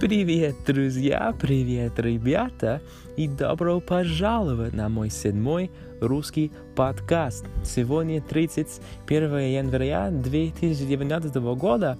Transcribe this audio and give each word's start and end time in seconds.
Привет, 0.00 0.56
друзья, 0.66 1.34
привет, 1.38 1.98
ребята, 1.98 2.80
и 3.18 3.28
добро 3.28 3.80
пожаловать 3.80 4.72
на 4.72 4.88
мой 4.88 5.10
седьмой 5.10 5.70
русский 6.00 6.52
подкаст. 6.74 7.44
Сегодня 7.62 8.22
31 8.22 9.38
января 9.40 10.08
2019 10.10 11.34
года, 11.54 11.98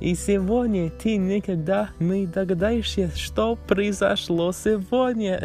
и 0.00 0.14
сегодня 0.14 0.88
ты 0.88 1.16
никогда 1.16 1.90
не 1.98 2.28
догадаешься, 2.28 3.10
что 3.16 3.56
произошло 3.56 4.52
сегодня. 4.52 5.44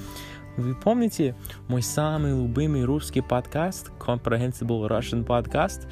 Вы 0.56 0.74
помните 0.74 1.36
мой 1.68 1.82
самый 1.82 2.30
любимый 2.30 2.84
русский 2.84 3.20
подкаст, 3.20 3.90
Comprehensible 4.00 4.88
Russian 4.88 5.26
Podcast? 5.26 5.90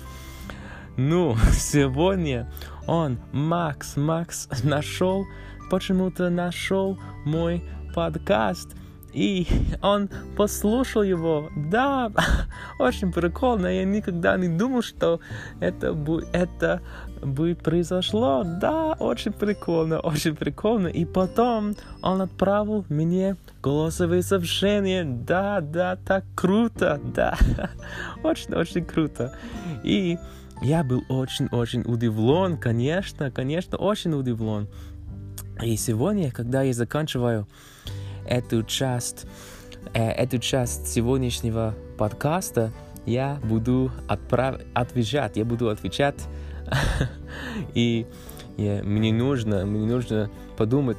Ну, 0.97 1.37
сегодня 1.53 2.51
он, 2.87 3.19
Макс, 3.33 3.97
Макс, 3.97 4.49
нашел, 4.63 5.25
почему-то 5.71 6.31
нашел 6.31 6.99
мой 7.25 7.63
подкаст. 7.95 8.77
И 9.13 9.47
он 9.83 10.09
послушал 10.37 11.03
его. 11.03 11.51
Да, 11.55 12.11
очень 12.79 13.13
прикольно. 13.13 13.67
Я 13.67 13.85
никогда 13.85 14.37
не 14.39 14.49
думал, 14.49 14.83
что 14.83 15.21
это 15.61 15.93
бы, 15.93 16.27
это 16.33 16.81
бы 17.23 17.55
произошло. 17.55 18.43
Да, 18.43 18.95
очень 18.99 19.33
прикольно, 19.33 20.01
очень 20.01 20.35
прикольно. 20.35 20.89
И 20.89 21.05
потом 21.05 21.75
он 22.03 22.23
отправил 22.23 22.87
мне 22.89 23.37
голосовые 23.63 24.23
сообщения. 24.23 25.05
Да, 25.05 25.61
да, 25.61 25.97
так 25.97 26.25
круто. 26.35 26.99
Да, 27.15 27.37
очень-очень 28.23 28.85
круто. 28.85 29.37
И 29.85 30.19
я 30.63 30.85
был 30.85 31.05
очень-очень 31.09 31.83
удивлен, 31.83 32.57
конечно, 32.57 33.31
конечно, 33.31 33.77
очень 33.77 34.15
удивлен. 34.15 34.69
И 35.61 35.77
сегодня, 35.77 36.31
когда 36.31 36.63
я 36.63 36.73
заканчиваю 36.73 37.47
эту 38.27 38.63
часть, 38.63 39.27
э, 39.93 40.11
эту 40.11 40.39
часть 40.39 40.87
сегодняшнего 40.87 41.75
подкаста, 41.99 42.71
я 43.07 43.41
буду 43.43 43.91
отправ... 44.09 44.61
отвечать, 44.75 45.37
я 45.37 45.45
буду 45.45 45.69
отвечать, 45.69 46.23
и 47.75 48.07
мне 48.57 49.13
нужно, 49.13 49.67
мне 49.67 49.87
нужно 49.87 50.31
подумать 50.57 50.99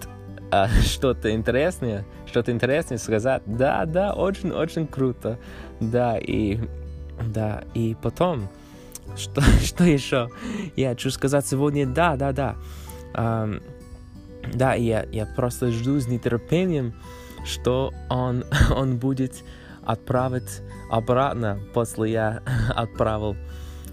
а, 0.51 0.67
что-то 0.83 1.31
интересное, 1.31 2.05
что-то 2.25 2.51
интересное 2.51 2.97
сказать. 2.97 3.43
Да, 3.45 3.85
да, 3.85 4.13
очень-очень 4.13 4.87
круто, 4.87 5.39
да, 5.79 6.17
и 6.17 6.59
да, 7.33 7.63
и 7.73 7.95
потом 8.01 8.49
что, 9.15 9.41
что 9.63 9.83
еще? 9.83 10.29
Я 10.75 10.89
хочу 10.89 11.11
сказать 11.11 11.45
сегодня 11.45 11.85
да, 11.85 12.15
да, 12.15 12.31
да. 12.31 12.55
Um, 13.13 13.61
да, 14.53 14.73
я, 14.73 15.05
я 15.11 15.25
просто 15.25 15.71
жду 15.71 15.99
с 15.99 16.07
нетерпением, 16.07 16.93
что 17.45 17.91
он, 18.09 18.43
он 18.75 18.97
будет 18.97 19.43
отправить 19.85 20.61
обратно 20.89 21.59
после 21.73 22.11
я 22.11 22.41
отправил, 22.75 23.35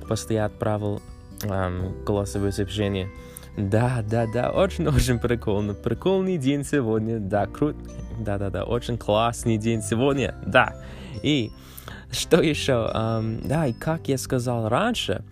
после 0.09 0.37
я 0.37 0.45
отправил 0.47 1.03
um, 1.43 2.03
голосовое 2.05 2.53
сообщение. 2.53 3.11
Да, 3.57 4.03
да, 4.09 4.27
да, 4.33 4.51
очень-очень 4.51 5.19
прикольно. 5.19 5.75
Прикольный 5.75 6.39
день 6.39 6.65
сегодня, 6.65 7.19
да, 7.19 7.47
круто. 7.47 7.79
Да, 8.21 8.39
да, 8.39 8.51
да, 8.51 8.65
очень 8.65 8.97
классный 8.97 9.59
день 9.59 9.83
сегодня, 9.83 10.35
да. 10.47 10.83
И 11.23 11.51
что 12.11 12.41
еще? 12.41 12.91
Um, 12.95 13.47
да, 13.47 13.67
и 13.67 13.73
как 13.73 14.09
я 14.09 14.19
сказал 14.19 14.69
раньше, 14.69 15.23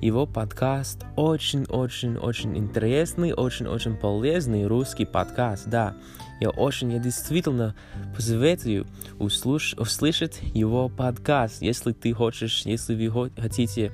его 0.00 0.26
подкаст 0.26 1.04
очень-очень-очень 1.16 2.56
интересный, 2.56 3.32
очень-очень 3.32 3.96
полезный 3.96 4.66
русский 4.66 5.04
подкаст, 5.04 5.68
да. 5.68 5.94
Я 6.38 6.50
очень, 6.50 6.92
я 6.92 6.98
действительно 6.98 7.74
посоветую 8.14 8.86
услыш, 9.18 9.74
услышать 9.78 10.40
его 10.54 10.90
подкаст, 10.90 11.62
если 11.62 11.92
ты 11.92 12.12
хочешь, 12.12 12.66
если 12.66 12.94
вы 12.94 13.30
хотите 13.38 13.90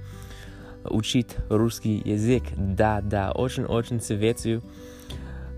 учить 0.85 1.29
русский 1.49 2.03
язык. 2.05 2.43
Да, 2.57 3.01
да, 3.01 3.31
очень-очень 3.31 4.01
советую 4.01 4.63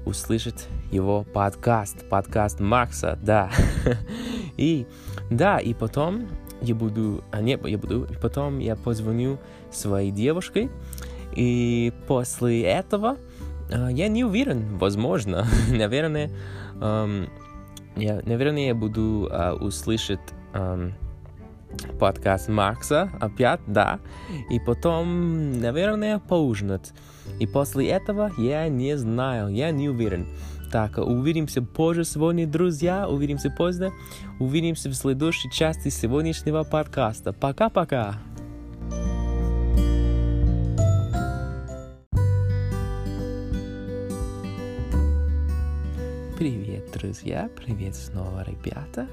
услышать 0.05 0.69
его 0.93 1.25
подкаст, 1.25 2.09
подкаст 2.09 2.61
Макса, 2.61 3.19
да. 3.23 3.51
и 4.57 4.87
да, 5.31 5.59
и 5.59 5.75
потом 5.75 6.29
я 6.61 6.75
буду, 6.75 7.23
а 7.31 7.41
не, 7.41 7.59
я 7.65 7.79
буду, 7.79 8.05
и 8.05 8.17
потом 8.17 8.59
я 8.59 8.77
позвоню 8.77 9.39
своей 9.71 10.11
девушке, 10.11 10.71
и 11.35 11.93
после 12.07 12.63
этого 12.63 13.17
э, 13.71 13.89
я 13.93 14.09
не 14.09 14.25
уверен, 14.25 14.79
возможно, 14.79 15.47
наверное, 15.71 16.31
эм, 16.81 17.29
я, 17.97 18.21
наверное, 18.25 18.67
я 18.69 18.75
буду 18.75 19.29
э, 19.31 19.53
услышать 19.53 20.21
эм, 20.53 20.95
подкаст 21.99 22.49
Макса 22.49 23.11
опять, 23.21 23.61
да, 23.67 23.99
и 24.51 24.59
потом, 24.61 25.61
наверное, 25.61 26.19
поужинать. 26.19 26.93
И 27.41 27.47
после 27.47 27.89
этого 27.89 28.33
я 28.39 28.69
не 28.69 28.97
знаю, 28.97 29.49
я 29.49 29.71
не 29.71 29.89
уверен. 29.89 30.29
Так, 30.75 30.99
увидимся 30.99 31.63
позже 31.63 32.03
сегодня, 32.03 32.49
друзья. 32.49 33.09
Увидимся 33.09 33.49
позже. 33.49 33.93
Увидимся 34.41 34.89
в 34.89 34.95
следующей 34.95 35.49
части 35.49 35.89
сегодняшнего 35.89 36.65
подкаста. 36.65 37.33
Пока-пока. 37.33 38.17
Привет, 46.37 46.91
друзья! 46.93 47.49
Привет 47.55 47.95
снова, 47.95 48.43
ребята! 48.43 49.07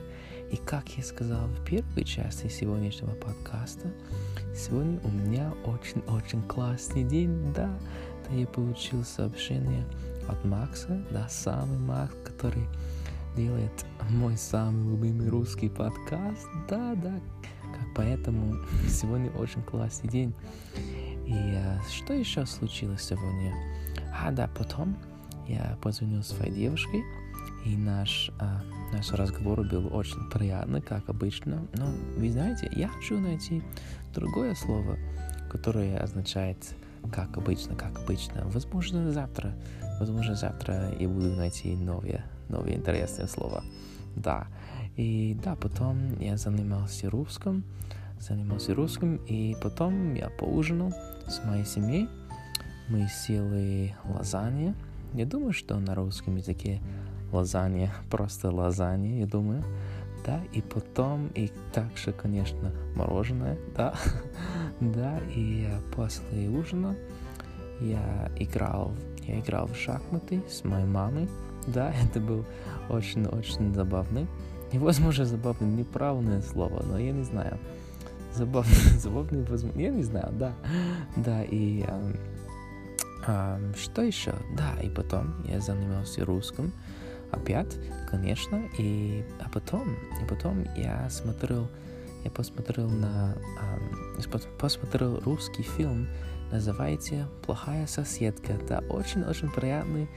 И 0.51 0.55
как 0.55 0.89
я 0.97 1.03
сказал 1.03 1.45
в 1.45 1.63
первой 1.63 2.05
части 2.05 2.47
сегодняшнего 2.47 3.11
подкаста, 3.11 3.87
сегодня 4.55 4.99
у 5.03 5.09
меня 5.09 5.53
очень-очень 5.65 6.41
классный 6.41 7.03
день, 7.03 7.53
да, 7.53 7.69
да 8.27 8.35
я 8.35 8.47
получил 8.47 9.03
сообщение 9.03 9.85
от 10.31 10.45
Макса, 10.45 11.01
да, 11.11 11.27
самый 11.29 11.77
Макс, 11.77 12.13
который 12.23 12.67
делает 13.35 13.85
мой 14.09 14.37
самый 14.37 14.91
любимый 14.91 15.29
русский 15.29 15.69
подкаст, 15.69 16.47
да, 16.69 16.95
да, 16.95 17.19
как 17.73 17.87
поэтому 17.95 18.55
сегодня 18.87 19.29
очень 19.31 19.61
классный 19.63 20.09
день. 20.09 20.33
И 21.25 21.33
а, 21.33 21.79
что 21.89 22.13
еще 22.13 22.45
случилось 22.45 23.03
сегодня? 23.03 23.53
А, 24.13 24.31
да, 24.31 24.49
потом 24.57 24.97
я 25.47 25.77
позвонил 25.81 26.23
своей 26.23 26.51
девушке, 26.51 27.03
и 27.65 27.77
наш, 27.77 28.31
а, 28.39 28.61
наш 28.91 29.11
разговор 29.11 29.63
был 29.63 29.95
очень 29.95 30.29
приятный, 30.29 30.81
как 30.81 31.09
обычно. 31.09 31.67
Но, 31.73 31.87
вы 32.17 32.31
знаете, 32.31 32.69
я 32.75 32.87
хочу 32.89 33.19
найти 33.19 33.61
другое 34.13 34.55
слово, 34.55 34.97
которое 35.49 35.97
означает 35.99 36.57
как 37.11 37.37
обычно, 37.37 37.75
как 37.75 37.97
обычно. 37.99 38.43
Возможно, 38.45 39.11
завтра 39.11 39.55
Возможно, 40.01 40.33
завтра 40.33 40.95
я 40.99 41.07
буду 41.07 41.29
найти 41.35 41.75
новые, 41.75 42.25
новые 42.49 42.77
интересные 42.77 43.27
слова. 43.27 43.63
Да. 44.15 44.47
И 44.97 45.37
да, 45.43 45.55
потом 45.55 46.19
я 46.19 46.37
занимался 46.37 47.07
русским, 47.07 47.63
занимался 48.19 48.73
русским, 48.73 49.17
и 49.27 49.55
потом 49.61 50.15
я 50.15 50.29
поужинал 50.29 50.91
с 51.27 51.45
моей 51.45 51.65
семьей. 51.65 52.09
Мы 52.89 53.07
сели 53.09 53.95
лазанья. 54.05 54.73
Я 55.13 55.27
думаю, 55.27 55.53
что 55.53 55.77
на 55.77 55.93
русском 55.93 56.37
языке 56.37 56.81
лазанья 57.31 57.93
просто 58.09 58.49
лазанья, 58.49 59.19
я 59.19 59.27
думаю. 59.27 59.63
Да, 60.25 60.41
и 60.51 60.61
потом, 60.61 61.27
и 61.35 61.51
также, 61.73 62.11
конечно, 62.11 62.71
мороженое, 62.95 63.59
да, 63.77 63.93
да, 64.81 65.19
и 65.33 65.69
после 65.95 66.49
ужина 66.49 66.95
я 67.79 68.31
играл 68.37 68.93
я 69.27 69.39
играл 69.39 69.67
в 69.67 69.75
шахматы 69.75 70.41
с 70.49 70.63
моей 70.63 70.85
мамой. 70.85 71.29
Да, 71.67 71.93
это 72.03 72.19
был 72.19 72.45
очень-очень 72.89 73.73
забавный. 73.73 74.27
И, 74.71 74.77
возможно, 74.77 75.25
забавный 75.25 75.69
неправильное 75.69 76.41
слово, 76.41 76.83
но 76.83 76.97
я 76.97 77.11
не 77.11 77.23
знаю. 77.23 77.59
Забавный, 78.33 78.75
забавный, 78.97 79.43
возможно, 79.43 79.79
я 79.79 79.89
не 79.89 80.03
знаю, 80.03 80.31
да. 80.33 80.53
Да, 81.15 81.43
и 81.43 81.83
а, 81.83 82.13
а, 83.27 83.59
что 83.75 84.01
еще? 84.01 84.33
Да, 84.57 84.81
и 84.81 84.89
потом 84.89 85.35
я 85.45 85.59
занимался 85.59 86.25
русским 86.25 86.71
опять, 87.31 87.77
конечно, 88.09 88.61
и 88.77 89.23
а 89.39 89.49
потом, 89.49 89.95
и 90.21 90.25
потом 90.27 90.65
я 90.75 91.09
смотрел, 91.09 91.69
я 92.23 92.31
посмотрел 92.31 92.89
на, 92.89 93.35
а, 93.59 94.39
посмотрел 94.59 95.19
русский 95.19 95.63
фильм 95.63 96.07
называется 96.51 97.27
«Плохая 97.45 97.87
соседка». 97.87 98.59
Да, 98.67 98.79
очень-очень 98.89 99.49
приятный, 99.49 100.09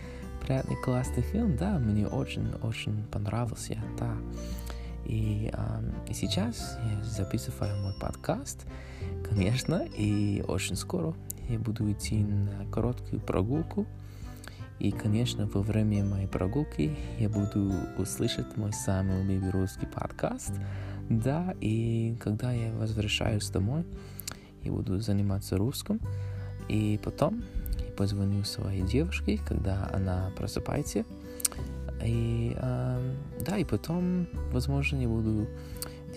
приятный 0.43 0.77
классный 0.77 1.23
фильм, 1.23 1.57
да, 1.57 1.79
мне 1.79 2.07
очень-очень 2.07 3.05
понравился, 3.05 3.79
да. 3.99 4.17
И, 5.05 5.51
э, 5.53 5.93
и 6.09 6.15
сейчас 6.15 6.79
я 6.83 7.05
записываю 7.05 7.77
мой 7.83 7.95
подкаст, 8.01 8.67
конечно, 9.29 9.87
и 9.97 10.43
очень 10.49 10.77
скоро 10.77 11.15
я 11.49 11.59
буду 11.59 11.91
идти 11.93 12.25
на 12.25 12.67
короткую 12.73 13.21
прогулку. 13.21 13.87
И, 14.81 14.91
конечно, 14.91 15.47
во 15.47 15.61
время 15.63 16.05
моей 16.05 16.27
прогулки 16.27 16.97
я 17.19 17.29
буду 17.29 17.73
услышать 17.97 18.57
мой 18.57 18.73
самый 18.73 19.23
любимый 19.23 19.51
русский 19.51 19.87
подкаст. 19.87 20.53
Да, 21.09 21.55
и 21.61 22.17
когда 22.21 22.53
я 22.53 22.73
возвращаюсь 22.73 23.49
домой, 23.51 23.85
я 24.63 24.73
буду 24.73 24.99
заниматься 25.01 25.57
русским. 25.57 26.01
И 26.69 26.99
потом 27.03 27.45
позвоню 27.97 28.45
своей 28.45 28.83
девушке, 28.83 29.39
когда 29.47 29.89
она 29.93 30.31
просыпается. 30.37 31.05
И 32.03 32.55
э, 32.57 33.15
да, 33.41 33.59
и 33.59 33.65
потом, 33.65 34.27
возможно, 34.53 34.97
я 34.97 35.09
буду 35.09 35.47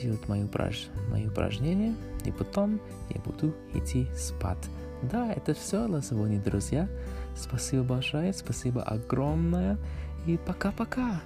делать 0.01 0.27
мои, 0.27 0.43
упраж... 0.43 0.87
упражнения, 1.25 1.95
и 2.25 2.31
потом 2.31 2.79
я 3.09 3.21
буду 3.21 3.53
идти 3.73 4.07
спать. 4.15 4.69
Да, 5.01 5.31
это 5.31 5.53
все 5.53 5.87
на 5.87 6.01
сегодня, 6.01 6.41
друзья. 6.41 6.89
Спасибо 7.35 7.83
большое, 7.83 8.33
спасибо 8.33 8.81
огромное, 8.83 9.77
и 10.25 10.37
пока-пока. 10.37 11.21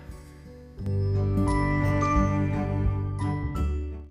thank 0.84 1.50
you 1.50 1.81